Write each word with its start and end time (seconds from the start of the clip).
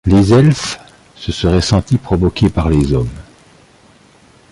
Les 0.07 0.33
Elfes 0.33 0.79
se 1.15 1.31
seraient 1.31 1.61
sentis 1.61 1.99
provoqués 1.99 2.49
par 2.49 2.69
les 2.71 2.91
hommes. 2.91 3.07